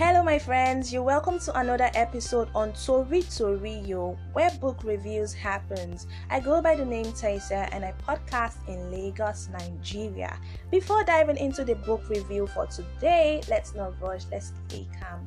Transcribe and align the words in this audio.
Hello, 0.00 0.22
my 0.22 0.38
friends. 0.38 0.90
You're 0.90 1.02
welcome 1.02 1.38
to 1.40 1.60
another 1.60 1.90
episode 1.92 2.48
on 2.54 2.72
Tori 2.72 3.20
Torio, 3.20 4.16
where 4.32 4.50
book 4.52 4.82
reviews 4.82 5.34
happens. 5.34 6.06
I 6.30 6.40
go 6.40 6.62
by 6.62 6.74
the 6.74 6.86
name 6.86 7.04
Taisa 7.12 7.68
and 7.70 7.84
I 7.84 7.92
podcast 8.08 8.66
in 8.66 8.90
Lagos, 8.90 9.50
Nigeria. 9.52 10.38
Before 10.70 11.04
diving 11.04 11.36
into 11.36 11.66
the 11.66 11.74
book 11.74 12.08
review 12.08 12.46
for 12.46 12.66
today, 12.66 13.42
let's 13.50 13.74
not 13.74 13.92
rush. 14.00 14.22
Let's 14.32 14.54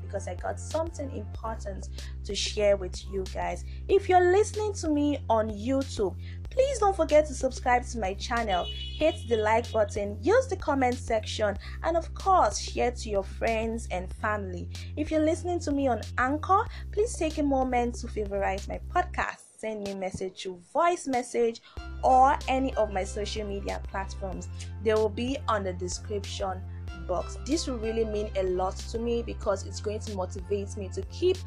because 0.01 0.27
I 0.27 0.35
got 0.35 0.59
something 0.59 1.15
important 1.15 1.89
to 2.25 2.35
share 2.35 2.77
with 2.77 3.03
you 3.11 3.23
guys. 3.33 3.63
If 3.87 4.09
you're 4.09 4.31
listening 4.31 4.73
to 4.73 4.89
me 4.89 5.19
on 5.29 5.49
YouTube, 5.49 6.15
Please 6.53 6.77
don't 6.77 6.95
forget 6.95 7.25
to 7.25 7.33
subscribe 7.33 7.83
to 7.87 7.97
my 7.97 8.13
channel, 8.13 8.67
hit 8.69 9.15
the 9.27 9.37
like 9.37 9.71
button, 9.71 10.19
use 10.21 10.45
the 10.45 10.55
comment 10.55 10.93
section, 10.93 11.57
and 11.81 11.97
of 11.97 12.13
course, 12.13 12.59
share 12.59 12.91
to 12.91 13.09
your 13.09 13.23
friends 13.23 13.87
and 13.89 14.13
family. 14.21 14.69
If 14.95 15.09
you're 15.09 15.25
listening 15.25 15.59
to 15.61 15.71
me 15.71 15.87
on 15.87 16.01
Anchor, 16.19 16.63
please 16.91 17.15
take 17.17 17.39
a 17.39 17.43
moment 17.43 17.95
to 17.95 18.07
favorite 18.07 18.67
my 18.67 18.79
podcast. 18.93 19.39
Send 19.57 19.83
me 19.83 19.93
a 19.93 19.95
message 19.95 20.43
to 20.43 20.59
voice 20.71 21.07
message 21.07 21.61
or 22.03 22.37
any 22.47 22.71
of 22.75 22.93
my 22.93 23.03
social 23.03 23.47
media 23.47 23.81
platforms. 23.89 24.47
They 24.83 24.93
will 24.93 25.09
be 25.09 25.39
on 25.47 25.63
the 25.63 25.73
description 25.73 26.61
box. 27.07 27.37
This 27.45 27.67
will 27.67 27.77
really 27.77 28.05
mean 28.05 28.29
a 28.35 28.43
lot 28.43 28.75
to 28.75 28.99
me 28.99 29.23
because 29.23 29.65
it's 29.65 29.79
going 29.79 29.99
to 30.01 30.15
motivate 30.15 30.75
me 30.77 30.89
to 30.93 31.01
keep 31.03 31.37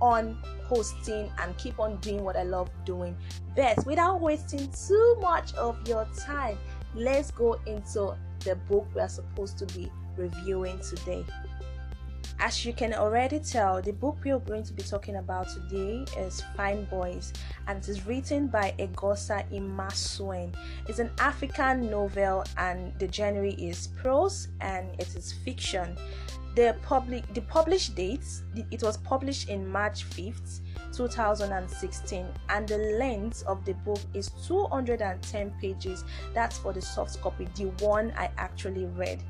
on 0.00 0.38
posting 0.64 1.30
and 1.38 1.56
keep 1.56 1.78
on 1.80 1.96
doing 1.96 2.22
what 2.22 2.36
I 2.36 2.42
love 2.42 2.68
doing 2.84 3.16
best 3.54 3.86
without 3.86 4.20
wasting 4.20 4.70
too 4.86 5.16
much 5.20 5.54
of 5.54 5.76
your 5.88 6.06
time. 6.18 6.58
Let's 6.94 7.30
go 7.30 7.58
into 7.66 8.14
the 8.40 8.56
book 8.68 8.86
we 8.94 9.00
are 9.00 9.08
supposed 9.08 9.58
to 9.58 9.66
be 9.66 9.90
reviewing 10.16 10.80
today. 10.80 11.24
As 12.38 12.66
you 12.66 12.74
can 12.74 12.92
already 12.92 13.38
tell, 13.38 13.80
the 13.80 13.92
book 13.92 14.18
we 14.22 14.30
are 14.30 14.38
going 14.38 14.62
to 14.64 14.72
be 14.74 14.82
talking 14.82 15.16
about 15.16 15.48
today 15.48 16.04
is 16.18 16.42
Fine 16.54 16.84
Boys 16.84 17.32
and 17.66 17.78
it 17.78 17.88
is 17.88 18.06
written 18.06 18.46
by 18.48 18.74
Eghosa 18.78 19.50
Imasuen. 19.50 20.54
It's 20.86 20.98
an 20.98 21.10
African 21.18 21.90
novel 21.90 22.44
and 22.58 22.92
the 22.98 23.10
genre 23.10 23.48
is 23.48 23.88
prose 24.02 24.48
and 24.60 24.88
it 25.00 25.16
is 25.16 25.32
fiction. 25.32 25.96
The 26.56 26.76
public 26.82 27.32
the 27.32 27.40
published 27.42 27.94
dates 27.94 28.42
it 28.70 28.82
was 28.82 28.96
published 28.98 29.48
in 29.48 29.66
march 29.66 30.08
5th 30.08 30.60
2016 30.94 32.26
and 32.48 32.68
the 32.68 32.78
length 32.98 33.44
of 33.46 33.64
the 33.64 33.74
book 33.74 34.00
is 34.14 34.30
210 34.46 35.52
pages. 35.60 36.04
That's 36.34 36.58
for 36.58 36.72
the 36.74 36.82
soft 36.82 37.20
copy 37.22 37.48
the 37.56 37.66
one 37.84 38.12
i 38.16 38.30
actually 38.36 38.84
read 38.84 39.22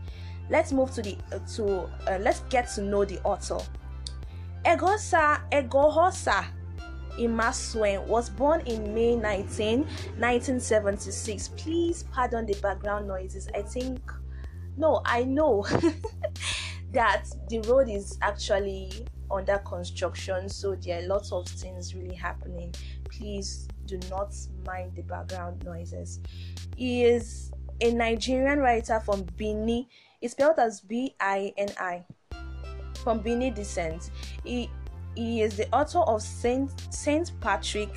let's 0.51 0.73
move 0.73 0.91
to 0.93 1.03
the 1.03 1.17
uh, 1.33 1.39
to 1.55 1.81
uh, 2.09 2.19
let's 2.21 2.41
get 2.49 2.69
to 2.75 2.83
know 2.83 3.05
the 3.05 3.21
author 3.23 3.59
eghosa 4.65 5.41
egohosa 5.51 6.45
Imasuen 7.19 8.07
was 8.07 8.29
born 8.29 8.61
in 8.67 8.95
May 8.95 9.17
19, 9.17 9.81
1976. 9.81 11.49
Please 11.57 12.03
pardon 12.13 12.47
the 12.47 12.55
background 12.61 13.09
noises. 13.09 13.49
I 13.55 13.63
think, 13.63 14.01
no, 14.77 15.01
I 15.05 15.25
know 15.25 15.67
that 16.93 17.25
the 17.49 17.61
road 17.61 17.89
is 17.89 18.19
actually 18.21 19.07
under 19.31 19.59
construction, 19.59 20.49
so 20.49 20.75
there 20.75 21.03
are 21.03 21.07
lots 21.07 21.33
of 21.33 21.49
things 21.49 21.95
really 21.95 22.15
happening. 22.15 22.75
Please 23.11 23.67
do 23.87 23.99
not 24.11 24.35
mind 24.67 24.93
the 24.95 25.03
background 25.03 25.65
noises. 25.65 26.21
He 26.77 27.05
is 27.05 27.51
a 27.81 27.93
Nigerian 27.93 28.59
writer 28.59 29.01
from 29.01 29.23
Bini. 29.37 29.89
Spelled 30.29 30.59
as 30.59 30.81
B 30.81 31.15
I 31.21 31.53
N 31.57 31.69
I. 31.79 32.05
From 33.03 33.21
Bini 33.21 33.51
descent. 33.51 34.11
He 34.45 34.71
he 35.15 35.43
is 35.43 35.57
the 35.57 35.69
author 35.75 36.01
of 36.01 36.23
Saint 36.23 36.71
Saint 36.93 37.33
Patrick 37.41 37.91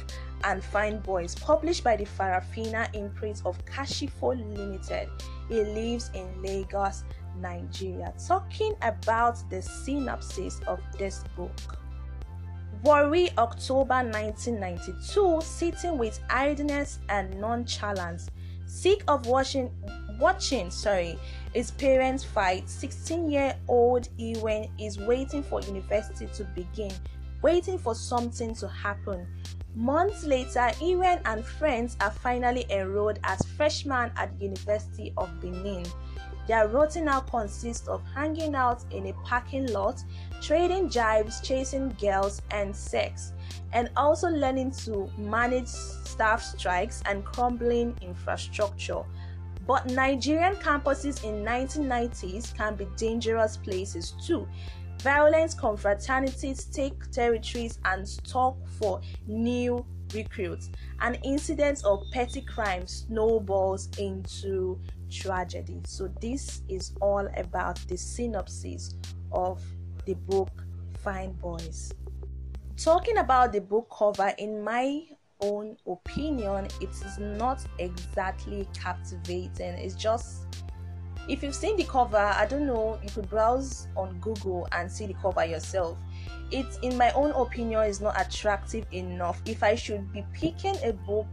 and 0.43 0.63
Fine 0.63 0.99
Boys, 0.99 1.35
published 1.35 1.83
by 1.83 1.95
the 1.95 2.05
Farafina 2.05 2.93
imprint 2.95 3.41
of 3.45 3.63
Kachifo 3.65 4.37
Limited. 4.55 5.09
He 5.49 5.63
lives 5.63 6.11
in 6.13 6.41
Lagos, 6.41 7.03
Nigeria, 7.37 8.13
talking 8.25 8.73
about 8.81 9.37
the 9.49 9.61
synopsis 9.61 10.61
of 10.67 10.79
this 10.97 11.23
book. 11.35 11.77
Warri, 12.83 13.29
October 13.37 13.95
1992, 13.95 15.41
sitting 15.41 15.97
with 15.97 16.19
idleness 16.29 16.99
and 17.09 17.37
nonchalance, 17.41 18.29
sick 18.65 19.03
of 19.09 19.25
watching, 19.25 19.69
watching, 20.19 20.69
sorry, 20.69 21.17
his 21.53 21.71
parents 21.71 22.23
fight. 22.23 22.65
16-year-old 22.65 24.09
Ewaen 24.17 24.69
is 24.77 24.99
waiting 24.99 25.43
for 25.43 25.61
university 25.61 26.27
to 26.27 26.43
begin, 26.55 26.91
waiting 27.41 27.77
for 27.77 27.95
something 27.95 28.53
to 28.55 28.67
happen. 28.67 29.27
Months 29.75 30.23
later, 30.23 30.71
Ewaen 30.81 31.21
and 31.25 31.45
friends 31.45 31.95
are 32.01 32.11
finally 32.11 32.65
enrolled 32.69 33.19
as 33.23 33.41
freshmen 33.55 34.11
at 34.15 34.37
the 34.37 34.45
University 34.45 35.13
of 35.17 35.39
Benin. 35.39 35.85
Their 36.47 36.67
routine 36.67 37.05
now 37.05 37.19
consists 37.19 37.87
of 37.87 38.01
hanging 38.15 38.55
out 38.55 38.83
in 38.91 39.05
a 39.07 39.13
parking 39.23 39.67
lot, 39.67 40.03
trading 40.41 40.89
jibes, 40.89 41.41
chasing 41.41 41.95
girls, 42.01 42.41
and 42.49 42.75
sex, 42.75 43.33
and 43.71 43.91
also 43.95 44.29
learning 44.29 44.71
to 44.71 45.07
manage 45.15 45.67
staff 45.67 46.41
strikes 46.41 47.03
and 47.05 47.23
crumbling 47.23 47.95
infrastructure. 48.01 49.03
But 49.69 49.85
Nigerian 49.85 50.55
campuses 50.55 51.23
in 51.23 51.45
1990s 51.45 52.57
can 52.57 52.73
be 52.73 52.87
dangerous 52.97 53.55
places 53.55 54.15
too. 54.25 54.47
Violent 55.03 55.51
confraternities 55.57 56.73
take 56.73 57.11
territories 57.11 57.77
and 57.85 58.09
stalk 58.09 58.57
for 58.79 58.99
new 59.27 59.85
recruits, 60.15 60.71
and 61.01 61.19
incidents 61.23 61.85
of 61.85 62.01
petty 62.11 62.41
crime 62.41 62.87
snowballs 62.87 63.89
into 63.99 64.79
tragedy. 65.11 65.81
So, 65.85 66.09
this 66.19 66.63
is 66.67 66.93
all 66.99 67.27
about 67.37 67.77
the 67.87 67.95
synopsis 67.95 68.95
of 69.31 69.61
the 70.07 70.15
book 70.15 70.49
Fine 71.03 71.33
Boys. 71.33 71.93
Talking 72.75 73.19
about 73.19 73.53
the 73.53 73.61
book 73.61 73.87
cover, 73.95 74.33
in 74.39 74.63
my 74.63 75.03
own 75.41 75.77
opinion, 75.87 76.67
it 76.81 76.89
is 76.89 77.17
not 77.17 77.65
exactly 77.77 78.67
captivating. 78.73 79.73
It's 79.73 79.95
just 79.95 80.45
if 81.27 81.43
you've 81.43 81.55
seen 81.55 81.77
the 81.77 81.83
cover, 81.83 82.17
I 82.17 82.47
don't 82.47 82.65
know, 82.65 82.99
you 83.03 83.09
could 83.09 83.29
browse 83.29 83.87
on 83.95 84.19
Google 84.19 84.67
and 84.71 84.91
see 84.91 85.05
the 85.05 85.13
cover 85.13 85.45
yourself. 85.45 85.97
It, 86.51 86.65
in 86.81 86.97
my 86.97 87.11
own 87.11 87.31
opinion, 87.31 87.83
is 87.83 88.01
not 88.01 88.19
attractive 88.19 88.85
enough. 88.91 89.39
If 89.45 89.61
I 89.61 89.75
should 89.75 90.11
be 90.11 90.25
picking 90.33 90.75
a 90.83 90.93
book 90.93 91.27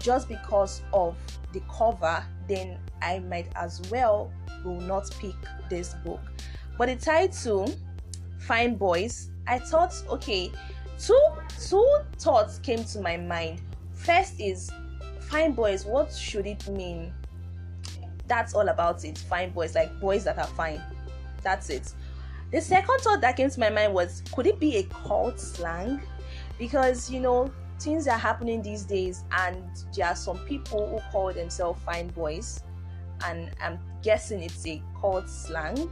just 0.00 0.28
because 0.28 0.82
of 0.94 1.14
the 1.52 1.60
cover, 1.70 2.24
then 2.48 2.78
I 3.02 3.18
might 3.18 3.48
as 3.54 3.82
well 3.90 4.32
will 4.64 4.80
not 4.80 5.10
pick 5.20 5.34
this 5.68 5.94
book. 6.04 6.20
But 6.78 6.86
the 6.86 6.96
title, 6.96 7.70
Fine 8.38 8.76
Boys, 8.76 9.30
I 9.46 9.58
thought, 9.58 9.94
okay, 10.08 10.50
two 10.98 11.20
two 11.68 11.98
thoughts 12.18 12.58
came 12.58 12.84
to 12.84 13.00
my 13.00 13.16
mind. 13.16 13.60
First 13.94 14.40
is 14.40 14.70
fine 15.20 15.52
boys, 15.52 15.84
what 15.84 16.12
should 16.12 16.46
it 16.46 16.68
mean? 16.68 17.12
That's 18.26 18.54
all 18.54 18.68
about 18.68 19.04
it. 19.04 19.18
Fine 19.18 19.50
boys, 19.50 19.74
like 19.74 19.98
boys 20.00 20.24
that 20.24 20.38
are 20.38 20.46
fine. 20.46 20.82
That's 21.42 21.70
it. 21.70 21.94
The 22.50 22.60
second 22.60 22.98
thought 23.00 23.20
that 23.20 23.36
came 23.36 23.50
to 23.50 23.60
my 23.60 23.70
mind 23.70 23.94
was 23.94 24.22
could 24.32 24.46
it 24.46 24.58
be 24.58 24.76
a 24.76 24.82
cult 24.84 25.38
slang? 25.38 26.00
Because 26.58 27.10
you 27.10 27.20
know, 27.20 27.50
things 27.80 28.08
are 28.08 28.18
happening 28.18 28.62
these 28.62 28.82
days 28.84 29.24
and 29.32 29.62
there 29.94 30.06
are 30.06 30.16
some 30.16 30.38
people 30.40 30.88
who 30.88 31.12
call 31.12 31.32
themselves 31.32 31.80
fine 31.84 32.08
boys 32.08 32.62
and 33.24 33.50
i'm 33.60 33.78
guessing 34.02 34.42
it's 34.42 34.66
a 34.66 34.82
called 34.94 35.28
slang 35.28 35.88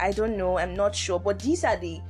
i 0.00 0.12
don't 0.12 0.36
know 0.36 0.58
i'm 0.58 0.74
not 0.74 0.94
sure 0.94 1.18
but 1.18 1.38
these 1.40 1.64
are 1.64 1.76
the 1.78 2.00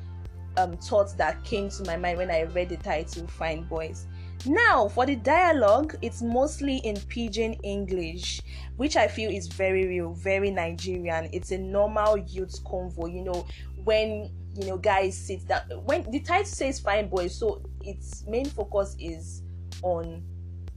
um, 0.57 0.77
thoughts 0.77 1.13
that 1.15 1.43
came 1.45 1.69
to 1.69 1.85
my 1.85 1.97
mind 1.97 2.19
when 2.19 2.31
i 2.31 2.43
read 2.43 2.69
the 2.69 2.77
title 2.77 3.27
fine 3.27 3.65
boys. 3.65 4.07
Now 4.45 4.89
for 4.89 5.07
the 5.07 5.17
dialogue 5.17 5.97
it's 6.03 6.23
mostly 6.23 6.79
in 6.79 6.97
pidgin 6.97 7.55
english 7.63 8.41
which 8.77 8.97
i 8.97 9.09
feel 9.09 9.31
is 9.31 9.49
very 9.49 9.87
real 9.87 10.13
very 10.13 10.51
nigerian. 10.51 11.29
It's 11.33 11.51
a 11.53 11.59
normal 11.59 12.19
youth 12.19 12.63
convo 12.65 13.13
you 13.13 13.23
know 13.23 13.47
when 13.85 14.31
you 14.55 14.67
know 14.67 14.77
guys 14.77 15.17
sit 15.17 15.47
down. 15.47 15.63
When 15.85 16.11
the 16.11 16.21
title 16.21 16.45
says 16.45 16.81
fine 16.81 17.09
boys 17.09 17.35
so 17.35 17.63
its 17.83 18.25
main 18.27 18.47
focus 18.47 18.97
is 18.99 19.43
on 19.83 20.23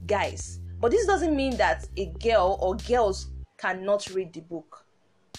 guys. 0.06 0.60
But 0.80 0.90
this 0.90 1.06
doesn't 1.06 1.36
mean 1.36 1.56
that 1.58 1.86
a 1.96 2.06
girl 2.06 2.58
or 2.60 2.76
girls 2.76 3.28
cannot 3.58 4.08
read 4.10 4.32
the 4.32 4.40
book. 4.40 4.84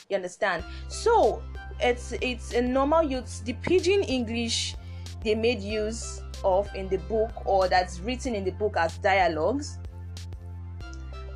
You 0.09 0.15
understand? 0.15 0.63
So 0.87 1.41
it's 1.81 2.13
it's 2.21 2.53
a 2.53 2.61
normal 2.61 3.03
use. 3.03 3.41
The 3.41 3.53
pidgin 3.53 4.03
english 4.03 4.75
they 5.23 5.35
made 5.35 5.61
use 5.61 6.21
of 6.43 6.73
in 6.75 6.89
the 6.89 6.97
book 6.97 7.31
or 7.45 7.67
that's 7.67 7.99
written 7.99 8.33
in 8.35 8.43
the 8.43 8.51
book 8.51 8.75
as 8.77 8.97
dialogues. 8.97 9.77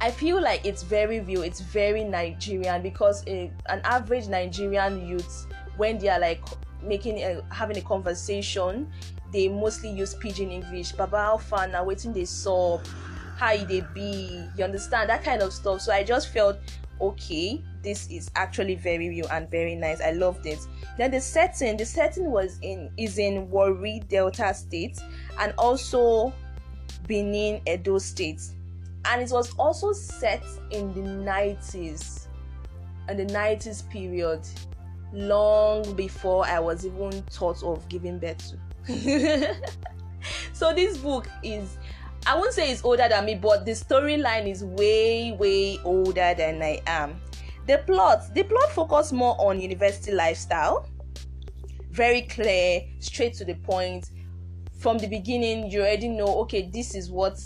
I 0.01 0.12
feel 0.12 0.42
like 0.42 0.65
it's 0.65 0.83
very 0.83 1.21
real. 1.21 1.42
It's 1.44 1.62
very 1.62 2.03
nigerian 2.03 2.81
because 2.81 3.24
a, 3.27 3.51
an 3.68 3.81
average 3.83 4.27
nigerian 4.27 5.07
youth 5.07 5.47
when 5.77 5.97
they 5.97 6.09
are 6.09 6.19
like 6.19 6.42
making 6.81 7.18
a, 7.19 7.41
having 7.51 7.77
a 7.77 7.81
conversation 7.81 8.91
they 9.31 9.48
mostly 9.50 9.89
use 9.89 10.13
pidgin 10.15 10.51
english. 10.51 10.91
Baba 10.94 11.18
alpha 11.18 11.68
now 11.68 11.83
waiting 11.83 12.13
they 12.13 12.25
saw 12.25 12.80
how 13.38 13.56
they 13.57 13.81
be? 13.94 14.44
You 14.57 14.63
understand? 14.63 15.09
That 15.09 15.24
kind 15.24 15.41
of 15.41 15.51
stuff. 15.53 15.81
So 15.81 15.91
i 15.91 16.03
just 16.03 16.30
felt 16.30 16.57
okay 17.01 17.63
this 17.86 18.09
is 18.09 18.31
actually 18.36 18.75
very 18.75 19.09
real 19.09 19.27
and 19.27 19.50
very 19.51 19.75
nice. 19.75 20.01
I 20.01 20.12
loved 20.12 20.47
it. 20.47 20.59
Then 20.97 21.12
the 21.12 21.21
setting 21.21 21.77
the 21.77 21.86
setting 21.86 22.31
was 22.31 22.57
in 22.62 22.89
is 22.97 23.19
in 23.19 23.50
warri 23.50 24.01
delta 24.09 24.53
state 24.53 25.00
and 25.39 25.53
also 25.59 26.33
benin 27.07 27.62
edo 27.68 28.00
state. 28.00 28.42
And 29.06 29.21
it 29.21 29.30
was 29.30 29.53
also 29.59 29.94
set 29.94 30.44
in 30.71 30.92
the 30.94 31.01
90s 31.01 32.27
and 33.07 33.19
the 33.19 33.25
90s 33.25 33.88
period 33.91 34.41
long 35.13 35.94
before 35.94 36.44
i 36.48 36.59
was 36.59 36.86
even 36.88 37.12
thought 37.30 37.62
of 37.63 37.88
giving 37.88 38.18
birth 38.18 38.53
to. 38.88 39.56
So 40.53 40.74
this 40.74 40.98
book 40.98 41.27
is 41.44 41.77
I 42.27 42.36
won't 42.36 42.54
say 42.54 42.72
it's 42.72 42.83
older 42.83 43.07
than 43.07 43.25
me, 43.25 43.36
but 43.36 43.66
the 43.66 43.72
storyline 43.72 44.50
is 44.50 44.63
way, 44.63 45.33
way 45.33 45.77
older 45.83 46.33
than 46.36 46.62
I 46.62 46.81
am. 46.88 47.22
The 47.68 47.83
plot, 47.86 48.33
the 48.33 48.44
plot 48.44 48.72
focus 48.72 49.12
more 49.12 49.36
on 49.39 49.60
university 49.60 50.12
lifestyle. 50.12 50.89
Very 51.92 52.24
clear, 52.24 52.81
straight 53.00 53.36
to 53.36 53.45
the 53.45 53.54
point. 53.56 54.10
From 54.80 54.98
the 54.98 55.07
beginning, 55.07 55.69
you 55.69 55.81
already 55.81 56.10
know, 56.10 56.39
okay, 56.42 56.69
this 56.72 56.95
is 56.95 57.12
what 57.12 57.39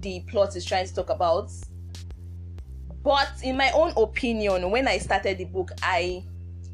the 0.00 0.20
plot 0.28 0.56
is 0.56 0.64
trying 0.64 0.86
to 0.86 0.94
talk 0.94 1.10
about. 1.10 1.50
But 3.02 3.30
in 3.42 3.56
my 3.56 3.70
own 3.72 3.92
opinion, 3.96 4.70
when 4.70 4.88
I 4.88 4.98
started 4.98 5.38
the 5.38 5.44
book, 5.44 5.70
I 5.82 6.24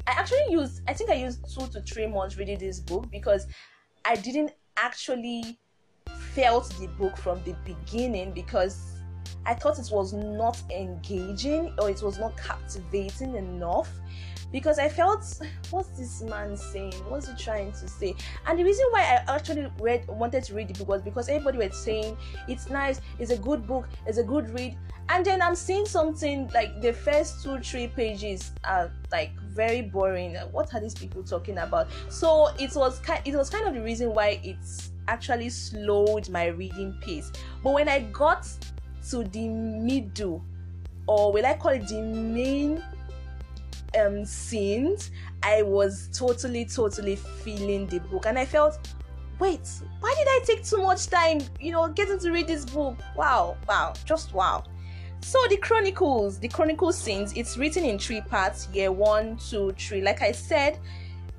I 0.05 0.11
actually 0.11 0.45
used 0.49 0.81
I 0.87 0.93
think 0.93 1.09
I 1.09 1.15
used 1.15 1.45
two 1.53 1.67
to 1.67 1.81
three 1.81 2.07
months 2.07 2.37
reading 2.37 2.57
this 2.57 2.79
book 2.79 3.09
because 3.11 3.47
I 4.03 4.15
didn't 4.15 4.51
actually 4.75 5.57
felt 6.37 6.69
the 6.79 6.87
book 6.99 7.17
from 7.17 7.41
the 7.45 7.55
beginning 7.65 8.31
because 8.31 8.99
I 9.43 9.55
thought 9.55 9.79
it 9.79 9.89
was 9.91 10.13
not 10.13 10.61
engaging 10.69 11.73
or 11.79 11.89
it 11.89 12.03
was 12.03 12.19
not 12.19 12.37
captivating 12.37 13.35
enough 13.35 13.89
because 14.51 14.77
I 14.77 14.87
felt 14.87 15.41
what's 15.71 15.89
this 15.97 16.21
man 16.21 16.55
saying? 16.55 16.93
What's 17.09 17.27
he 17.27 17.35
trying 17.35 17.71
to 17.71 17.87
say? 17.87 18.13
And 18.45 18.59
the 18.59 18.63
reason 18.63 18.85
why 18.91 19.01
I 19.01 19.35
actually 19.35 19.67
read 19.79 20.07
wanted 20.07 20.43
to 20.43 20.53
read 20.53 20.67
the 20.67 20.75
book 20.75 20.89
was 20.89 21.01
because 21.01 21.27
everybody 21.27 21.57
was 21.57 21.75
saying 21.75 22.15
it's 22.47 22.69
nice, 22.69 23.01
it's 23.17 23.31
a 23.31 23.37
good 23.37 23.65
book, 23.65 23.89
it's 24.05 24.19
a 24.19 24.23
good 24.23 24.47
read. 24.51 24.77
And 25.09 25.25
then 25.25 25.41
I'm 25.41 25.55
seeing 25.55 25.87
something 25.87 26.51
like 26.53 26.81
the 26.81 26.93
first 26.93 27.43
two, 27.43 27.59
three 27.61 27.87
pages 27.87 28.51
are 28.63 28.91
like 29.11 29.31
very 29.57 29.81
boring. 29.81 30.35
What 30.51 30.73
are 30.73 30.79
these 30.79 30.93
people 30.93 31.23
talking 31.23 31.57
about? 31.57 31.89
So 32.07 32.49
it 32.59 32.73
was 32.75 32.99
kind 32.99 33.21
it 33.25 33.35
was 33.35 33.49
kind 33.49 33.67
of 33.67 33.73
the 33.73 33.81
reason 33.81 34.13
why 34.13 34.39
it's 34.43 34.91
actually 35.09 35.49
slowed 35.49 36.29
my 36.29 36.45
reading 36.45 36.95
pace. 37.01 37.31
But 37.63 37.73
when 37.73 37.89
I 37.89 37.99
got 38.13 38.47
to 39.09 39.23
the 39.23 39.49
middle, 39.49 40.45
or 41.07 41.33
will 41.33 41.45
I 41.45 41.55
call 41.55 41.71
it 41.71 41.87
the 41.87 42.01
main 42.01 42.83
um 43.99 44.23
scenes, 44.23 45.11
I 45.43 45.63
was 45.63 46.09
totally, 46.13 46.63
totally 46.65 47.15
feeling 47.15 47.87
the 47.87 47.99
book, 47.99 48.27
and 48.27 48.37
I 48.37 48.45
felt, 48.45 48.77
wait, 49.39 49.67
why 50.01 50.13
did 50.17 50.27
I 50.29 50.41
take 50.45 50.63
too 50.63 50.83
much 50.83 51.07
time, 51.07 51.39
you 51.59 51.71
know, 51.71 51.87
getting 51.87 52.19
to 52.19 52.31
read 52.31 52.47
this 52.47 52.63
book? 52.63 52.95
Wow, 53.15 53.57
wow, 53.67 53.93
just 54.05 54.33
wow. 54.33 54.63
So 55.21 55.39
the 55.49 55.57
chronicles, 55.57 56.39
the 56.39 56.47
chronicle 56.47 56.93
scenes, 56.93 57.33
it's 57.35 57.57
written 57.57 57.83
in 57.83 57.99
three 57.99 58.21
parts: 58.21 58.67
year 58.73 58.91
one, 58.91 59.37
two, 59.37 59.73
three. 59.77 60.01
Like 60.01 60.21
I 60.21 60.31
said, 60.31 60.79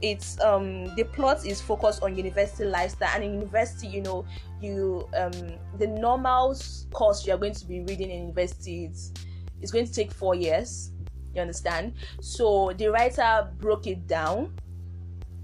it's 0.03 0.41
um 0.41 0.95
the 0.95 1.05
plot 1.05 1.45
is 1.45 1.61
focused 1.61 2.03
on 2.03 2.15
university 2.17 2.65
lifestyle. 2.65 3.11
And 3.15 3.25
in 3.25 3.35
university 3.35 3.89
you 3.89 4.03
know 4.03 4.25
you 4.61 5.09
um 5.17 5.33
the 5.79 5.87
normal 5.87 6.57
course 6.93 7.27
you 7.27 7.33
are 7.33 7.39
going 7.39 7.55
to 7.55 7.67
be 7.67 7.81
reading 7.81 8.11
in 8.11 8.21
university 8.21 8.87
it's, 8.87 9.13
it's 9.61 9.73
going 9.73 9.87
to 9.87 9.93
take 9.93 10.13
four 10.13 10.35
years. 10.35 10.93
You 11.35 11.43
understand? 11.43 11.95
So 12.21 12.73
the 12.77 12.89
writer 12.89 13.51
broke 13.59 13.87
it 13.87 14.07
down 14.07 14.53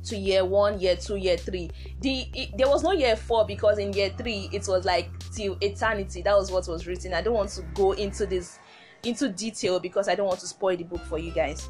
to 0.04 0.16
year 0.16 0.44
one 0.44 0.78
year 0.78 0.96
two 0.96 1.16
year 1.16 1.36
three. 1.36 1.70
The 2.00 2.26
it, 2.34 2.56
there 2.56 2.68
was 2.68 2.82
no 2.82 2.92
year 2.92 3.16
four 3.16 3.44
because 3.46 3.78
in 3.78 3.92
year 3.92 4.10
three 4.16 4.48
it 4.52 4.68
was 4.68 4.84
like 4.84 5.10
till 5.34 5.56
eternity. 5.60 6.22
That 6.22 6.36
was 6.36 6.50
what 6.50 6.66
was 6.68 6.86
written. 6.86 7.14
I 7.14 7.22
don't 7.22 7.34
want 7.34 7.50
to 7.50 7.62
go 7.74 7.92
into 7.92 8.26
this 8.26 8.58
into 9.02 9.28
detail 9.28 9.78
because 9.78 10.08
i 10.08 10.14
don't 10.14 10.26
want 10.26 10.40
to 10.40 10.46
spoil 10.46 10.76
the 10.76 10.84
book 10.84 11.04
for 11.04 11.18
you 11.18 11.30
guys. 11.30 11.68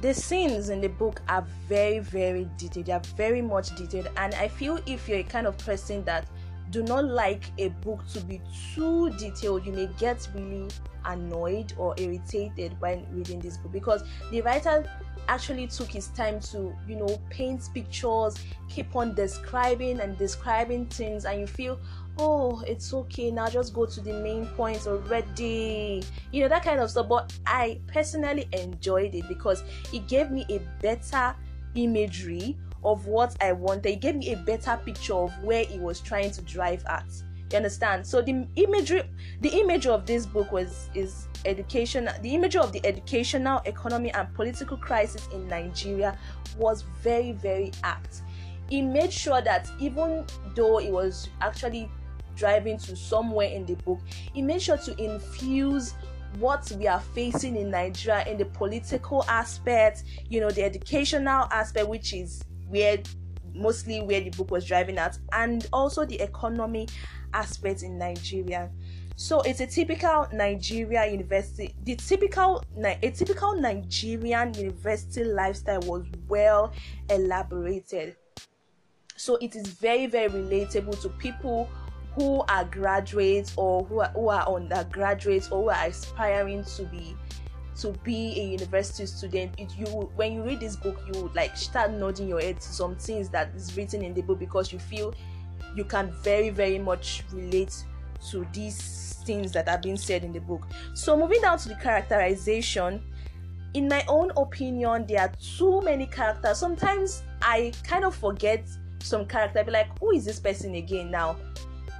The 0.00 0.12
scenes 0.12 0.68
in 0.68 0.80
the 0.80 0.88
book 0.88 1.22
are 1.28 1.46
very 1.68 2.00
very 2.00 2.48
detailed. 2.56 2.86
They 2.86 2.92
are 2.92 3.02
very 3.16 3.40
much 3.40 3.74
detailed. 3.76 4.10
And 4.16 4.34
i 4.34 4.48
feel 4.48 4.80
if 4.86 5.08
you're 5.08 5.18
a 5.18 5.24
kind 5.24 5.46
of 5.46 5.56
person 5.58 6.04
that 6.04 6.26
do 6.70 6.82
not 6.82 7.04
like 7.04 7.44
a 7.58 7.68
book 7.68 8.04
to 8.08 8.20
be 8.20 8.40
too 8.74 9.10
detailed 9.10 9.64
you 9.64 9.70
may 9.70 9.88
get 9.98 10.28
really 10.34 10.68
annoyed 11.04 11.72
or 11.78 11.94
irritated 11.96 12.74
when 12.80 13.06
reading 13.12 13.38
this 13.38 13.56
book 13.56 13.70
because 13.70 14.02
the 14.32 14.40
writer 14.40 14.84
actually 15.28 15.68
took 15.68 15.88
his 15.88 16.08
time 16.08 16.40
to 16.40 16.74
you 16.88 16.96
know 16.96 17.20
paint 17.30 17.68
pictures 17.72 18.36
keep 18.68 18.94
on 18.94 19.14
describing 19.14 20.00
and 20.00 20.18
describing 20.18 20.86
things. 20.86 21.24
And 21.24 21.40
you 21.40 21.46
feel 21.46 21.78
oh 22.18 22.62
it's 22.66 22.92
okay. 22.92 23.30
Now 23.30 23.48
just 23.48 23.74
go 23.74 23.86
to 23.86 24.00
the 24.00 24.12
main 24.12 24.46
points 24.46 24.86
already. 24.86 26.02
You 26.32 26.42
know 26.42 26.48
that 26.48 26.64
kind 26.64 26.80
of 26.80 26.90
stuff 26.90 27.08
but 27.08 27.32
i 27.46 27.78
personally 27.86 28.48
enjoyed 28.52 29.14
it 29.14 29.28
because 29.28 29.62
it 29.92 30.08
gave 30.08 30.30
me 30.30 30.46
a 30.50 30.60
better 30.80 31.34
imagery 31.74 32.56
of 32.84 33.06
what 33.06 33.36
i 33.42 33.52
wanted. 33.52 33.86
It 33.86 34.00
gave 34.00 34.16
me 34.16 34.32
a 34.32 34.36
better 34.36 34.78
picture 34.84 35.14
of 35.14 35.32
where 35.42 35.64
he 35.64 35.78
was 35.78 36.00
trying 36.00 36.30
to 36.32 36.42
drive 36.42 36.84
at. 36.86 37.06
You 37.50 37.58
understand? 37.58 38.04
So 38.06 38.22
the 38.22 38.46
imagery 38.56 39.02
the 39.40 39.50
image 39.50 39.86
of 39.86 40.06
this 40.06 40.26
book 40.26 40.50
was 40.50 40.90
is 40.94 41.28
education 41.44 42.08
the 42.22 42.34
image 42.34 42.56
of 42.56 42.72
the 42.72 42.84
educational 42.84 43.60
economy 43.66 44.12
and 44.12 44.32
political 44.34 44.76
crisis 44.76 45.28
in 45.32 45.46
nigeria 45.46 46.18
was 46.58 46.82
very 47.02 47.32
very 47.32 47.70
apt. 47.84 48.22
He 48.68 48.82
made 48.82 49.12
sure 49.12 49.40
that 49.42 49.70
even 49.78 50.24
though 50.56 50.80
it 50.80 50.90
was 50.90 51.28
actually 51.40 51.88
driving 52.36 52.78
to 52.78 52.94
somewhere 52.94 53.48
in 53.48 53.66
the 53.66 53.74
book, 53.76 54.00
he 54.32 54.42
made 54.42 54.62
sure 54.62 54.78
to 54.78 55.02
infuse 55.02 55.94
what 56.38 56.70
we 56.78 56.86
are 56.86 57.00
facing 57.00 57.56
in 57.56 57.70
Nigeria 57.70 58.24
in 58.26 58.36
the 58.36 58.44
political 58.44 59.24
aspect, 59.28 60.04
you 60.28 60.40
know, 60.40 60.50
the 60.50 60.62
educational 60.62 61.48
aspect, 61.50 61.88
which 61.88 62.12
is 62.12 62.44
where 62.68 62.98
mostly 63.54 64.02
where 64.02 64.20
the 64.20 64.30
book 64.30 64.50
was 64.50 64.66
driving 64.66 64.98
at, 64.98 65.18
and 65.32 65.66
also 65.72 66.04
the 66.04 66.20
economy 66.20 66.86
aspect 67.32 67.82
in 67.82 67.98
Nigeria. 67.98 68.70
So 69.16 69.40
it's 69.40 69.60
a 69.60 69.66
typical 69.66 70.28
Nigeria 70.32 71.10
university. 71.10 71.74
The 71.84 71.96
typical 71.96 72.62
a 72.84 73.10
typical 73.10 73.54
Nigerian 73.54 74.52
university 74.52 75.24
lifestyle 75.24 75.80
was 75.80 76.04
well 76.28 76.72
elaborated. 77.08 78.16
So 79.16 79.36
it 79.36 79.56
is 79.56 79.66
very 79.68 80.06
very 80.06 80.28
relatable 80.28 81.00
to 81.00 81.08
people 81.08 81.70
who 82.16 82.42
are 82.48 82.64
graduates 82.64 83.52
or 83.56 83.84
who 83.84 84.00
are, 84.00 84.08
who 84.08 84.28
are 84.28 84.48
undergraduates 84.48 85.48
or 85.50 85.62
who 85.64 85.68
are 85.68 85.86
aspiring 85.86 86.64
to 86.64 86.82
be 86.84 87.14
to 87.76 87.92
be 88.02 88.40
a 88.40 88.44
university 88.44 89.04
student 89.04 89.52
it, 89.58 89.70
you 89.76 89.86
when 90.16 90.32
you 90.32 90.42
read 90.42 90.58
this 90.58 90.76
book 90.76 90.98
you 91.12 91.30
like 91.34 91.54
start 91.54 91.90
nodding 91.92 92.26
your 92.26 92.40
head 92.40 92.58
to 92.58 92.68
some 92.68 92.96
things 92.96 93.28
that 93.28 93.50
is 93.54 93.76
written 93.76 94.02
in 94.02 94.14
the 94.14 94.22
book 94.22 94.38
because 94.38 94.72
you 94.72 94.78
feel 94.78 95.14
you 95.76 95.84
can 95.84 96.10
very 96.22 96.48
very 96.48 96.78
much 96.78 97.22
relate 97.32 97.84
to 98.30 98.46
these 98.54 99.22
things 99.26 99.52
that 99.52 99.68
are 99.68 99.78
being 99.78 99.96
said 99.96 100.24
in 100.24 100.32
the 100.32 100.40
book. 100.40 100.66
So 100.94 101.16
moving 101.18 101.42
down 101.42 101.58
to 101.58 101.68
the 101.68 101.74
characterization 101.74 103.02
in 103.74 103.88
my 103.88 104.02
own 104.08 104.30
opinion 104.38 105.04
there 105.06 105.20
are 105.20 105.32
too 105.58 105.82
many 105.82 106.06
characters. 106.06 106.58
Sometimes 106.58 107.22
i 107.42 107.72
kind 107.84 108.06
of 108.06 108.14
forget 108.14 108.66
some 109.02 109.26
character 109.26 109.58
I 109.58 109.62
be 109.64 109.70
like 109.70 109.98
who 110.00 110.12
is 110.12 110.24
this 110.24 110.40
person 110.40 110.74
again 110.76 111.10
now 111.10 111.36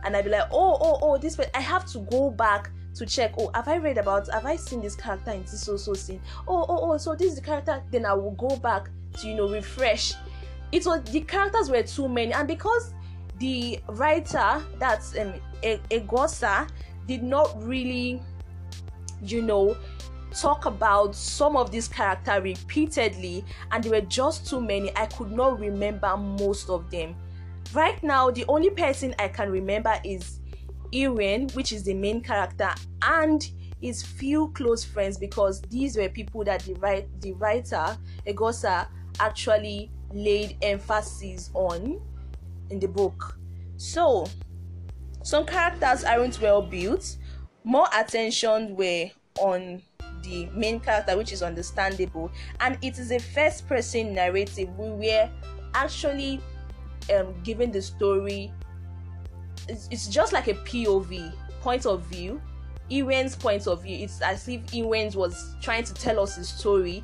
and 0.07 0.17
I'd 0.17 0.25
be 0.25 0.31
like, 0.31 0.49
oh, 0.53 0.79
oh, 0.81 0.99
oh, 1.03 1.19
this. 1.19 1.39
I 1.53 1.61
have 1.61 1.85
to 1.87 1.99
go 1.99 2.31
back 2.31 2.71
to 2.95 3.05
check. 3.05 3.35
Oh, 3.39 3.51
have 3.55 3.67
I 3.67 3.77
read 3.77 3.99
about? 3.99 4.33
Have 4.33 4.47
I 4.47 4.55
seen 4.55 4.81
this 4.81 4.95
character 4.95 5.33
in 5.33 5.43
this 5.43 5.61
so 5.61 5.77
so 5.77 5.95
scene? 5.95 6.21
Oh, 6.47 6.65
oh, 6.69 6.93
oh. 6.93 6.97
So 6.97 7.17
this 7.17 7.31
is 7.31 7.35
the 7.35 7.43
character. 7.43 7.83
Then 7.91 8.07
I 8.07 8.15
will 8.15 8.31
go 8.31 8.57
back 8.57 8.89
to 9.19 9.29
you 9.29 9.35
know 9.35 9.49
refresh. 9.49 10.15
It 10.71 10.87
was 10.87 11.03
the 11.05 11.21
characters 11.23 11.71
were 11.71 11.83
too 11.83 12.09
many, 12.09 12.33
and 12.33 12.47
because 12.47 12.95
the 13.39 13.81
writer 13.89 14.65
that's 14.79 15.19
um 15.19 15.35
Eghosa 15.63 16.69
did 17.09 17.25
not 17.25 17.61
really, 17.61 18.23
you 19.23 19.43
know, 19.43 19.77
talk 20.33 20.67
about 20.67 21.17
some 21.17 21.57
of 21.57 21.73
these 21.73 21.89
characters 21.89 22.43
repeatedly, 22.45 23.45
and 23.73 23.83
there 23.83 23.91
were 23.91 24.07
just 24.07 24.47
too 24.49 24.61
many. 24.61 24.97
I 24.97 25.07
could 25.07 25.33
not 25.33 25.59
remember 25.59 26.17
most 26.17 26.71
of 26.71 26.91
them 26.93 27.17
right 27.73 28.03
now 28.03 28.31
the 28.31 28.45
only 28.49 28.71
person 28.71 29.15
i 29.19 29.29
can 29.29 29.51
remember 29.51 29.95
is 30.05 30.41
Ewaen, 30.93 31.55
which 31.55 31.73
is 31.73 31.83
the 31.83 31.95
main 31.95 32.21
character, 32.21 32.71
and 33.03 33.49
his 33.81 34.03
few 34.03 34.49
close 34.55 34.85
friends 34.85 35.19
because 35.19 35.61
these 35.63 35.97
were 35.97 36.09
people 36.09 36.45
that 36.45 36.63
the, 36.63 36.75
write, 36.75 37.09
the 37.21 37.33
writer 37.35 37.97
Eghosa 38.27 38.87
actually 39.21 39.91
laid 40.13 40.57
emphasis 40.63 41.51
on 41.55 42.01
in 42.71 42.81
the 42.81 42.89
book. 42.89 43.39
So, 43.77 44.27
some 45.23 45.45
characters 45.45 46.05
aren't 46.05 46.41
well 46.41 46.63
built. 46.63 47.17
More 47.65 47.87
attention 47.95 48.77
were 48.77 49.11
on 49.39 49.83
the 50.23 50.47
main 50.55 50.81
character, 50.81 51.17
which 51.17 51.33
is 51.33 51.43
understandable, 51.43 52.31
and 52.61 52.79
it 52.83 52.99
is 52.99 53.11
a 53.11 53.19
first 53.19 53.69
person 53.69 54.15
narrative. 54.15 54.69
We 54.79 54.89
were 54.89 55.29
actually 55.75 56.41
um, 57.15 57.35
given 57.43 57.71
the 57.71 57.83
story, 57.83 58.53
it's, 59.69 59.89
it's 59.91 60.09
just 60.09 60.33
like 60.33 60.49
a 60.49 60.55
POV, 60.55 61.33
point 61.61 61.87
of 61.87 62.03
view. 62.03 62.41
Ewaen's 62.91 63.35
point 63.35 63.67
of 63.67 63.83
view. 63.83 63.99
It's 64.05 64.21
as 64.21 64.47
if 64.49 64.65
Ewaen 64.67 65.15
was 65.17 65.57
trying 65.61 65.85
to 65.85 65.95
tell 65.95 66.21
us 66.21 66.39
a 66.39 66.45
story 66.45 67.03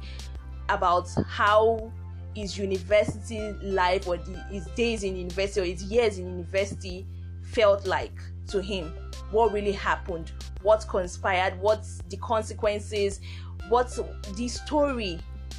about 0.69 1.09
how 1.27 1.93
his 2.35 2.57
university 2.57 3.53
life 3.63 4.07
or 4.07 4.17
the, 4.17 4.39
his 4.51 4.67
days 4.69 5.03
in 5.03 5.17
university 5.17 5.61
or 5.61 5.65
his 5.65 5.83
years 5.85 6.19
in 6.19 6.31
university 6.31 7.07
felt 7.43 7.87
like 7.87 8.19
to 8.47 8.63
him 8.63 8.93
what 9.31 9.53
really 9.53 9.73
happened 9.73 10.33
what 10.63 10.87
conspired 10.89 11.59
what's 11.61 11.99
the 12.09 12.17
consequences 12.19 13.21
what's 13.69 14.01
the 14.37 14.49
story 14.49 15.19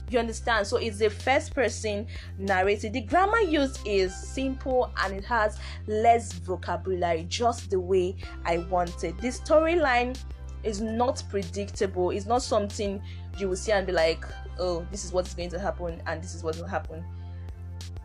you 0.10 0.20
understand? 0.20 0.68
So 0.68 0.78
it's 0.78 1.02
a 1.02 1.10
first 1.10 1.54
person 1.54 2.08
narrative 2.38 2.94
the 2.94 3.02
grammar 3.02 3.40
used 3.40 3.80
is 3.86 4.14
simple 4.16 4.92
and 5.04 5.14
it 5.14 5.24
has 5.26 5.58
less 5.88 6.34
vocabulary 6.34 7.26
just 7.30 7.70
the 7.70 7.80
way 7.80 8.16
i 8.46 8.58
wanted 8.70 9.18
the 9.18 9.30
storyline 9.30 10.18
is 10.64 10.82
not 10.82 11.22
predictable. 11.30 12.12
It's 12.12 12.26
not 12.26 12.42
something 12.42 13.02
you 13.38 13.50
will 13.50 13.56
see 13.56 13.72
and 13.72 13.86
be 13.86 13.94
like 13.94 14.26
oh 14.60 14.86
this 14.92 15.04
is 15.04 15.12
what's 15.12 15.34
going 15.34 15.50
to 15.50 15.60
happen 15.60 16.02
and 16.06 16.24
this 16.24 16.36
is 16.36 16.44
what 16.44 16.58
will 16.58 16.68
happen. 16.68 17.04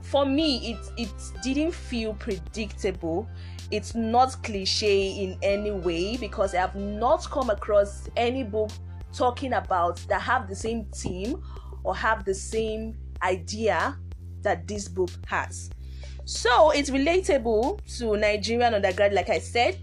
For 0.02 0.25
me 0.25 0.73
it 0.73 0.93
it 0.97 1.12
didn't 1.43 1.73
feel 1.73 2.14
predictable. 2.14 3.28
It's 3.71 3.95
not 3.95 4.43
cliche 4.43 5.11
in 5.11 5.38
any 5.43 5.71
way 5.71 6.17
because 6.17 6.55
i 6.55 6.59
have 6.59 6.75
not 6.75 7.31
come 7.31 7.50
across 7.50 8.09
any 8.17 8.43
book 8.43 8.71
talking 9.12 9.52
about 9.55 9.97
that 10.09 10.23
have 10.23 10.49
the 10.49 10.57
same 10.57 10.85
theme 10.87 11.43
or 11.85 11.94
have 11.94 12.25
the 12.25 12.35
same 12.35 12.97
idea 13.23 13.97
that 14.42 14.66
this 14.66 14.88
book 14.88 15.11
has. 15.26 15.70
So 16.25 16.70
it's 16.70 16.90
relatable 16.90 17.80
to 17.99 18.16
nigerian 18.16 18.75
undergrad 18.75 19.14
like 19.14 19.30
i 19.30 19.38
said 19.38 19.78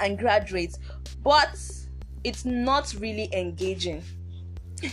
and 0.00 0.18
graduates 0.18 0.78
but 1.22 1.58
it's 2.24 2.44
not 2.44 2.94
really 2.98 3.28
engaging. 3.32 4.02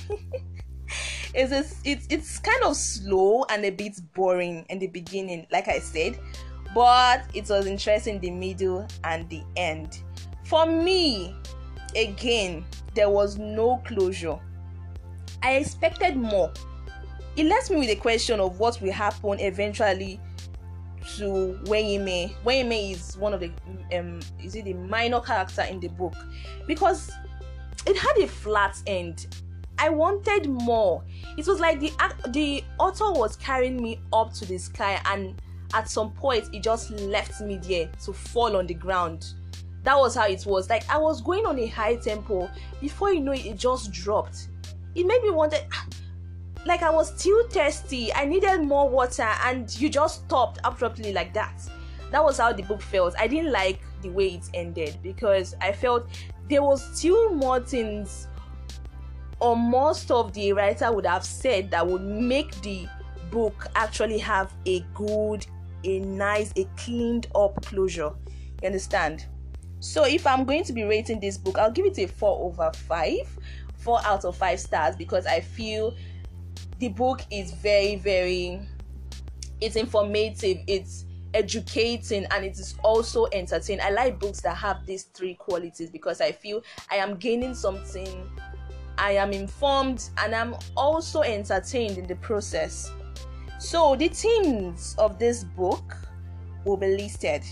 It's, 1.37 1.51
a, 1.51 1.65
it's 1.83 2.07
it's 2.09 2.39
kind 2.39 2.63
of 2.63 2.77
slow 2.77 3.43
and 3.49 3.65
a 3.65 3.69
bit 3.69 3.99
boring 4.13 4.65
in 4.69 4.79
the 4.79 4.87
beginning 4.87 5.45
like 5.51 5.67
i 5.67 5.79
said 5.79 6.17
but 6.73 7.25
it 7.33 7.49
was 7.49 7.65
interesting 7.65 8.21
the 8.21 8.31
middle 8.31 8.87
and 9.03 9.27
the 9.29 9.43
end. 9.57 10.01
For 10.45 10.65
me 10.65 11.35
again 11.93 12.63
there 12.93 13.09
was 13.09 13.37
no 13.37 13.81
closure 13.85 14.39
i 15.45 15.53
expected 15.55 16.15
more 16.15 16.51
it 17.35 17.45
left 17.45 17.69
me 17.69 17.77
with 17.77 17.89
a 17.89 17.95
question 17.95 18.39
of 18.39 18.59
what 18.59 18.81
will 18.81 18.91
happen 18.91 19.39
eventually 19.41 20.19
to 21.17 21.59
Weyime. 21.65 22.33
Weyime 22.43 22.93
is 22.93 23.15
one 23.17 23.33
of 23.33 23.39
the 23.39 23.51
um 23.95 24.19
is 24.41 24.55
it 24.55 24.65
the 24.65 24.73
minor 24.73 25.19
character 25.19 25.61
in 25.63 25.79
the 25.79 25.89
book 25.89 26.15
because 26.65 27.11
it 27.85 27.95
had 27.95 28.17
a 28.17 28.27
flat 28.27 28.81
end 28.87 29.27
I 29.77 29.89
wanted 29.89 30.47
more. 30.47 31.03
It 31.37 31.47
was 31.47 31.59
like 31.59 31.79
the 31.79 31.91
the 32.29 32.63
author 32.79 33.11
was 33.11 33.35
carrying 33.35 33.81
me 33.81 33.99
up 34.13 34.33
to 34.35 34.45
the 34.45 34.57
sky, 34.57 35.01
and 35.05 35.41
at 35.73 35.89
some 35.89 36.11
point, 36.11 36.47
it 36.53 36.63
just 36.63 36.91
left 36.91 37.41
me 37.41 37.57
there 37.57 37.89
to 38.05 38.13
fall 38.13 38.55
on 38.55 38.67
the 38.67 38.73
ground. 38.73 39.33
That 39.83 39.97
was 39.97 40.15
how 40.15 40.27
it 40.27 40.45
was. 40.45 40.69
Like 40.69 40.89
I 40.89 40.97
was 40.97 41.21
going 41.21 41.45
on 41.45 41.59
a 41.59 41.67
high 41.67 41.95
tempo. 41.97 42.49
Before 42.81 43.13
you 43.13 43.19
know 43.19 43.33
it, 43.33 43.45
it 43.45 43.57
just 43.57 43.91
dropped. 43.91 44.47
It 44.95 45.05
made 45.05 45.21
me 45.21 45.31
wonder. 45.31 45.57
Like 46.65 46.81
I 46.81 46.89
was 46.89 47.15
still 47.19 47.47
thirsty. 47.49 48.11
I 48.13 48.25
needed 48.25 48.63
more 48.63 48.89
water, 48.89 49.29
and 49.45 49.69
you 49.79 49.89
just 49.89 50.25
stopped 50.25 50.59
abruptly 50.63 51.13
like 51.13 51.33
that. 51.33 51.61
That 52.11 52.23
was 52.23 52.39
how 52.39 52.53
the 52.53 52.63
book 52.63 52.81
felt. 52.81 53.13
I 53.19 53.27
didn't 53.27 53.51
like 53.51 53.79
the 54.01 54.09
way 54.09 54.35
it 54.35 54.49
ended 54.53 54.97
because 55.03 55.55
I 55.61 55.73
felt 55.73 56.07
there 56.49 56.63
was 56.63 56.83
still 56.97 57.33
more 57.33 57.59
things 57.59 58.27
or 59.39 59.55
most 59.55 60.11
of 60.11 60.33
the 60.33 60.53
writer 60.53 60.91
would 60.91 61.05
have 61.05 61.25
said 61.25 61.69
that 61.71 61.85
would 61.85 62.01
make 62.01 62.53
the 62.61 62.87
book 63.31 63.67
actually 63.75 64.17
have 64.17 64.53
a 64.65 64.79
good, 64.93 65.45
a 65.83 65.99
nice, 65.99 66.53
a 66.55 66.65
cleaned 66.77 67.27
up 67.35 67.63
closure. 67.65 68.11
You 68.61 68.67
understand? 68.67 69.25
So 69.79 70.05
if 70.05 70.25
I'm 70.25 70.45
going 70.45 70.63
to 70.63 70.73
be 70.73 70.83
rating 70.83 71.19
this 71.19 71.37
book, 71.37 71.57
I'll 71.57 71.71
give 71.71 71.85
it 71.85 71.97
a 71.99 72.07
4 72.07 72.45
over 72.45 72.71
5, 72.87 73.39
4 73.85 74.01
out 74.03 74.25
of 74.25 74.35
5 74.35 74.59
stars 74.59 74.95
because 74.95 75.25
I 75.27 75.39
feel 75.39 75.95
the 76.79 76.89
book 76.89 77.21
is 77.31 77.51
very, 77.53 77.95
very 77.95 78.59
it's 79.61 79.75
informative, 79.77 80.57
it's 80.67 81.05
educating 81.33 82.25
and 82.31 82.43
it 82.43 82.57
is 82.59 82.75
also 82.83 83.27
entertaining. 83.31 83.85
I 83.85 83.91
like 83.91 84.19
books 84.19 84.41
that 84.41 84.57
have 84.57 84.85
these 84.85 85.03
three 85.03 85.35
qualities 85.35 85.89
because 85.89 86.19
I 86.19 86.31
feel 86.31 86.63
I 86.91 86.95
am 86.95 87.15
gaining 87.15 87.53
something 87.53 88.29
I 88.97 89.11
am 89.11 89.31
informed 89.31 90.09
and 90.17 90.33
I'm 90.33 90.55
also 90.75 91.21
entertained 91.21 91.97
in 91.97 92.07
the 92.07 92.15
process. 92.15 92.91
So, 93.59 93.95
the 93.95 94.09
themes 94.09 94.95
of 94.97 95.19
this 95.19 95.43
book 95.43 95.95
will 96.65 96.77
be 96.77 96.87
listed. 96.87 97.43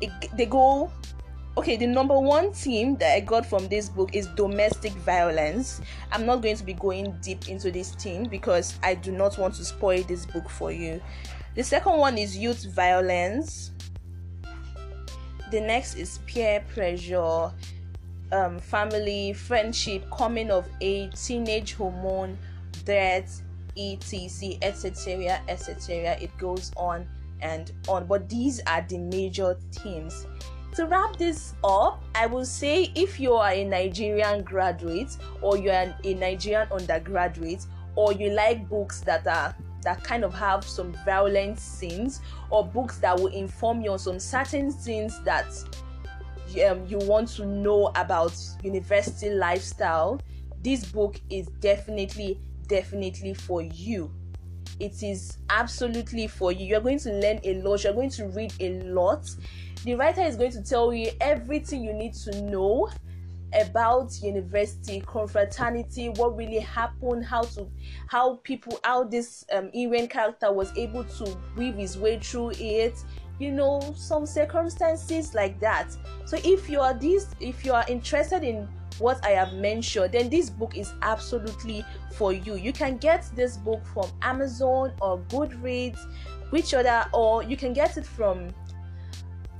It, 0.00 0.10
they 0.36 0.46
go 0.46 0.90
okay 1.56 1.76
the 1.76 1.86
number 1.86 2.18
one 2.18 2.52
theme 2.52 2.96
that 2.96 3.14
i 3.14 3.20
got 3.20 3.46
from 3.46 3.66
this 3.68 3.88
book 3.88 4.14
is 4.14 4.26
domestic 4.28 4.92
violence 4.92 5.80
i'm 6.12 6.26
not 6.26 6.42
going 6.42 6.56
to 6.56 6.64
be 6.64 6.74
going 6.74 7.16
deep 7.22 7.48
into 7.48 7.70
this 7.70 7.94
theme 7.94 8.24
because 8.24 8.78
i 8.82 8.94
do 8.94 9.12
not 9.12 9.38
want 9.38 9.54
to 9.54 9.64
spoil 9.64 10.02
this 10.04 10.26
book 10.26 10.48
for 10.48 10.72
you 10.72 11.00
the 11.54 11.62
second 11.62 11.96
one 11.98 12.18
is 12.18 12.36
youth 12.36 12.64
violence 12.74 13.70
the 15.50 15.60
next 15.60 15.94
is 15.94 16.18
peer 16.26 16.64
pressure 16.74 17.52
um, 18.32 18.58
family, 18.58 19.32
friendship, 19.32 20.04
coming 20.10 20.50
of 20.50 20.68
age, 20.80 21.12
teenage 21.14 21.74
hormone, 21.74 22.36
death, 22.84 23.42
etc., 23.76 24.56
etc., 24.62 25.40
etc. 25.48 26.16
It 26.20 26.36
goes 26.38 26.72
on 26.76 27.06
and 27.40 27.72
on, 27.88 28.06
but 28.06 28.28
these 28.28 28.60
are 28.66 28.84
the 28.88 28.98
major 28.98 29.56
themes. 29.72 30.26
To 30.74 30.86
wrap 30.86 31.16
this 31.16 31.54
up, 31.62 32.02
I 32.16 32.26
will 32.26 32.44
say 32.44 32.90
if 32.96 33.20
you 33.20 33.34
are 33.34 33.52
a 33.52 33.62
Nigerian 33.62 34.42
graduate 34.42 35.16
or 35.40 35.56
you 35.56 35.70
are 35.70 35.94
a 36.02 36.14
Nigerian 36.14 36.66
undergraduate 36.72 37.64
or 37.94 38.12
you 38.12 38.30
like 38.30 38.68
books 38.68 39.00
that 39.02 39.24
are 39.28 39.54
that 39.82 40.02
kind 40.02 40.24
of 40.24 40.34
have 40.34 40.64
some 40.64 40.92
violent 41.04 41.60
scenes 41.60 42.20
or 42.50 42.66
books 42.66 42.98
that 42.98 43.16
will 43.16 43.28
inform 43.28 43.82
you 43.82 43.92
on 43.92 44.00
some 44.00 44.18
certain 44.18 44.72
things 44.72 45.22
that 45.22 45.46
um, 46.68 46.84
you 46.88 46.98
want 46.98 47.28
to 47.28 47.44
know 47.44 47.92
about 47.94 48.34
university 48.64 49.30
lifestyle, 49.30 50.20
this 50.62 50.84
book 50.84 51.20
is 51.30 51.46
definitely, 51.60 52.40
definitely 52.66 53.34
for 53.34 53.62
you. 53.62 54.10
It 54.80 55.02
is 55.02 55.38
absolutely 55.50 56.26
for 56.26 56.52
you. 56.52 56.66
You're 56.66 56.80
going 56.80 56.98
to 57.00 57.12
learn 57.12 57.40
a 57.44 57.60
lot, 57.62 57.84
you're 57.84 57.92
going 57.92 58.10
to 58.10 58.26
read 58.28 58.52
a 58.60 58.80
lot. 58.82 59.30
The 59.84 59.94
writer 59.94 60.22
is 60.22 60.36
going 60.36 60.52
to 60.52 60.62
tell 60.62 60.92
you 60.92 61.10
everything 61.20 61.82
you 61.82 61.92
need 61.92 62.14
to 62.14 62.42
know 62.42 62.90
about 63.60 64.20
university 64.22 65.00
confraternity 65.06 66.08
what 66.10 66.36
really 66.36 66.58
happened 66.58 67.24
how 67.24 67.42
to 67.42 67.68
how 68.08 68.36
people 68.42 68.78
how 68.82 69.04
this 69.04 69.44
um 69.52 69.70
Ewaen 69.70 70.10
character 70.10 70.52
was 70.52 70.76
able 70.76 71.04
to 71.04 71.36
weave 71.56 71.76
his 71.76 71.96
way 71.96 72.18
through 72.18 72.50
it 72.56 72.94
you 73.38 73.52
know 73.52 73.80
some 73.96 74.26
circumstances 74.26 75.34
like 75.34 75.58
that 75.60 75.96
so 76.24 76.36
if 76.44 76.68
you 76.68 76.80
are 76.80 76.94
this 76.94 77.28
if 77.40 77.64
you 77.64 77.72
are 77.72 77.84
interested 77.88 78.42
in 78.42 78.68
what 78.98 79.24
i 79.24 79.30
have 79.30 79.52
mentioned 79.54 80.12
then 80.12 80.28
this 80.30 80.50
book 80.50 80.76
is 80.76 80.92
absolutely 81.02 81.84
for 82.12 82.32
you. 82.32 82.54
You 82.54 82.72
can 82.72 82.96
get 82.96 83.28
this 83.34 83.56
book 83.56 83.84
from 83.92 84.10
amazon 84.22 84.92
or 85.00 85.18
goodreads 85.28 85.98
which 86.50 86.74
other 86.74 87.04
or 87.12 87.42
you 87.42 87.56
can 87.56 87.72
get 87.72 87.96
it 87.96 88.06
from 88.06 88.50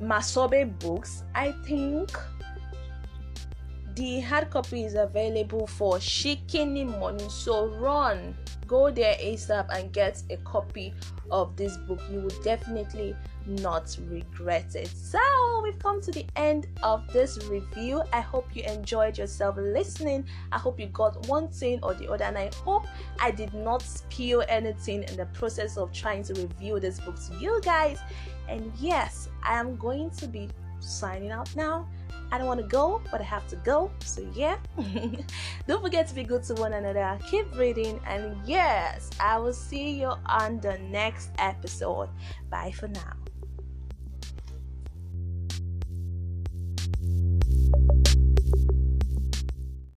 masobe 0.01 0.79
books. 0.79 1.25
I 1.35 1.53
think 1.67 2.13
the 3.97 4.21
hard 4.21 4.51
copy 4.51 4.85
is 4.85 4.95
available 4.95 5.67
for 5.67 5.97
Shikini 5.97 6.87
money. 6.99 7.29
So 7.29 7.67
run, 7.67 8.37
go 8.67 8.91
there 8.91 9.15
ASAP 9.17 9.67
and 9.71 9.93
get 9.93 10.23
a 10.31 10.37
copy 10.39 10.95
of 11.31 11.57
this 11.57 11.77
book. 11.77 12.01
You 12.11 12.21
will 12.21 12.43
definitely 12.43 13.17
not 13.47 13.97
regret 14.09 14.75
it. 14.75 14.89
So, 14.89 15.19
we've 15.63 15.79
come 15.79 16.01
to 16.03 16.11
the 16.11 16.27
end 16.37 16.67
of 16.83 17.07
this 17.13 17.39
review. 17.49 18.03
I 18.13 18.21
hope 18.21 18.55
you 18.55 18.63
enjoyed 18.65 19.19
yourself 19.19 19.57
listening. 19.57 20.25
I 20.53 20.59
hope 20.59 20.81
you 20.81 20.87
got 20.87 21.27
one 21.29 21.49
thing 21.49 21.81
or 21.83 21.95
the 21.95 22.11
other, 22.11 22.25
and 22.25 22.39
I 22.39 22.51
hope 22.65 22.87
I 23.21 23.31
did 23.31 23.53
not 23.55 23.83
spill 23.83 24.45
anything 24.49 25.03
in 25.05 25.17
the 25.17 25.27
process 25.27 25.77
of 25.77 25.93
trying 25.93 26.23
to 26.25 26.35
review 26.35 26.81
this 26.81 27.01
book 27.01 27.17
to 27.29 27.37
you 27.39 27.61
guys. 27.63 27.99
And 28.49 28.73
yes, 28.79 29.29
I 29.43 29.59
am 29.59 29.77
going 29.77 30.11
to 30.11 30.27
be 30.27 30.49
signing 30.81 31.31
out 31.31 31.55
now. 31.57 31.89
I 32.33 32.39
don't 32.39 32.47
want 32.47 32.61
to 32.61 32.67
go, 32.67 33.01
but 33.11 33.21
I 33.21 33.25
have 33.25 33.47
to 33.49 33.57
go. 33.57 33.91
So, 34.01 34.27
yeah. 34.35 34.57
don't 35.67 35.83
forget 35.83 36.09
to 36.09 36.15
be 36.15 36.25
good 36.25 36.43
to 36.45 36.55
one 36.55 36.73
another. 36.73 37.19
Keep 37.31 37.57
reading. 37.57 38.01
And 38.07 38.37
yes, 38.45 39.11
I 39.21 39.39
will 39.39 39.53
see 39.53 39.91
you 39.91 40.13
on 40.27 40.61
the 40.61 40.79
next 40.91 41.31
episode. 41.39 42.09
Bye 42.51 42.73
for 42.73 42.89
now. 42.89 43.24